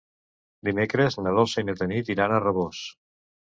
[0.69, 2.83] Dimecres na Dolça i na Tanit iran a Rabós.